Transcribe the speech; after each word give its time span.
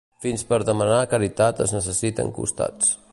Fins 0.25 0.43
per 0.53 0.57
demanar 0.69 1.03
caritat 1.11 1.63
es 1.67 1.77
necessiten 1.79 2.33
costats. 2.39 2.97